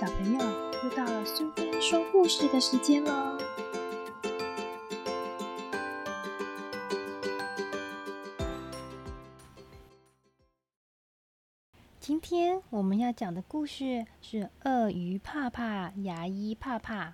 [0.00, 0.40] 小朋友，
[0.82, 3.36] 又到了苏菲说故事的时间喽！
[11.98, 17.08] 今天我们要讲的故事是《鳄鱼怕怕，牙医怕怕》，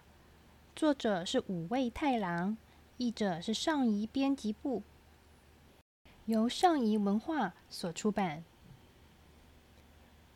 [0.76, 2.56] 作者是五味太郎，
[2.98, 4.84] 译者是上仪编辑部，
[6.26, 8.44] 由上仪文化所出版。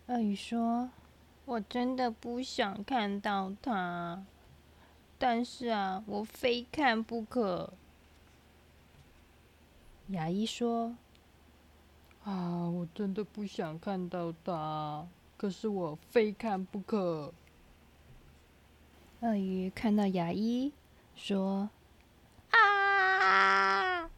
[0.09, 0.91] 鳄鱼说。
[1.51, 4.25] 我真的不想看到他，
[5.19, 7.73] 但是啊，我非看不可。
[10.11, 10.95] 牙医说
[12.23, 17.35] ：“啊，我真的不想看到他，可是我非看不可。”
[19.19, 20.73] 鳄鱼看到牙医
[21.17, 21.69] 说
[22.55, 24.09] ：“啊！”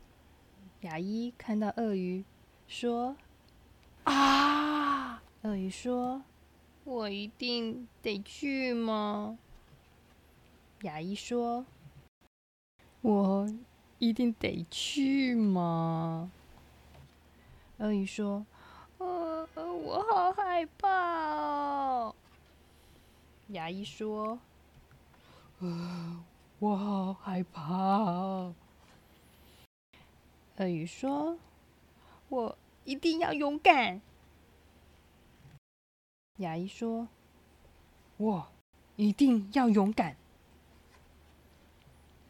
[0.82, 2.26] 牙医看到鳄鱼
[2.68, 3.16] 说
[4.04, 6.20] ：“啊！”鳄鱼说。
[6.84, 9.38] 我一定得去吗？
[10.82, 11.64] 牙医说
[13.02, 13.48] ：“我
[14.00, 16.32] 一定得去吗？”
[17.78, 18.44] 鳄鱼说
[18.98, 22.14] ：“呃，我好害怕哦。”
[23.48, 24.40] 牙医说
[25.62, 26.24] ：“呃，
[26.58, 27.62] 我好害怕。”
[30.58, 31.38] 鳄鱼说
[32.28, 34.00] ：“我一定要勇敢。”
[36.36, 37.08] 牙医说
[38.16, 38.48] ：“我
[38.96, 40.16] 一定要勇敢。”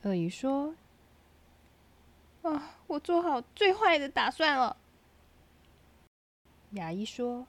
[0.03, 0.75] 鳄鱼说
[2.43, 4.77] ：“啊，我做好最坏的打算了。”
[6.73, 7.47] 牙医说：“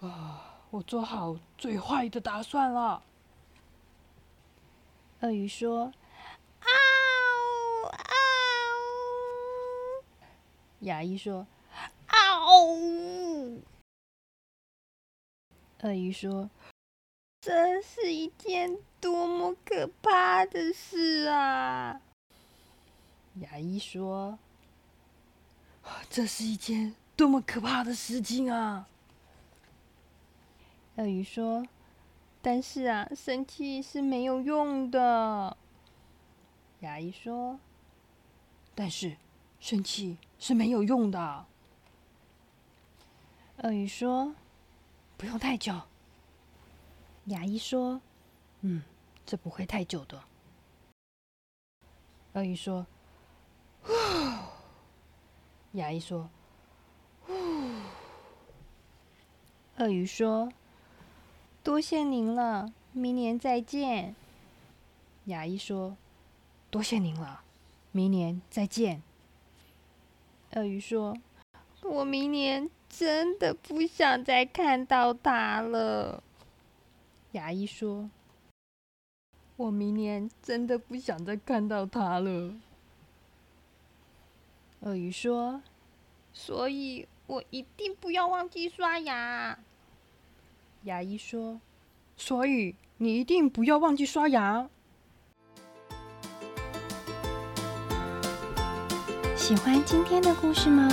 [0.00, 3.02] 啊，我做好最坏的打算了。”
[5.20, 5.92] 鳄鱼说
[6.60, 6.68] ：“嗷
[7.90, 7.96] 嗷！”
[10.80, 11.46] 牙医说
[12.08, 13.16] ：“嗷！”
[15.82, 16.50] 鳄鱼说
[17.40, 22.02] ：“这是一件多么可怕的事啊！”
[23.40, 24.38] 牙医说
[26.10, 28.88] ：“这是一件多么可怕的事情啊！”
[30.96, 31.66] 鳄鱼说
[32.42, 35.56] ：“但是啊，生气是没有用的。”
[36.80, 37.58] 牙医说
[38.76, 39.16] ：“但是
[39.58, 41.46] 生气是没有用的。”
[43.64, 44.34] 鳄鱼说。
[45.20, 45.78] 不用太久，
[47.26, 48.00] 牙医说
[48.64, 48.82] ：“嗯，
[49.26, 50.18] 这不会太久的。”
[52.32, 52.86] 鳄鱼说
[53.84, 53.92] ：“呼。”
[55.72, 56.30] 牙医说
[57.20, 57.34] ：“呼。”
[59.76, 60.50] 鳄鱼说
[61.62, 64.16] ：“多谢您了，明年再见。”
[65.26, 65.98] 牙医说
[66.72, 67.44] ：“多谢您了，
[67.92, 69.02] 明年再见。”
[70.56, 71.14] 鳄鱼说
[71.84, 76.22] ：“我明年。”真的不想再看到他了，
[77.32, 78.10] 牙医说
[79.56, 82.52] ：“我明年真的不想再看到他了。”
[84.80, 85.62] 鳄鱼说
[86.34, 89.58] ：“所以我一定不要忘记刷牙。”
[90.84, 91.60] 牙医说
[92.18, 94.68] ：“所以你一定不要忘记刷牙。”
[99.36, 100.88] 喜欢今天的故事吗？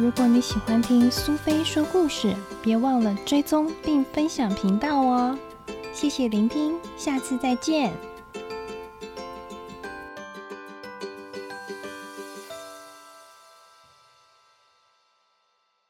[0.00, 5.38] 如果你喜欢听苏菲说故事，别忘了追踪并分享频道哦！
[5.92, 7.92] 谢谢聆听，下次再见。